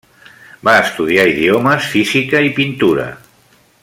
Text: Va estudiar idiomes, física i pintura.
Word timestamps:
Va 0.69 0.73
estudiar 0.85 1.25
idiomes, 1.33 1.91
física 1.97 2.41
i 2.49 2.53
pintura. 2.59 3.07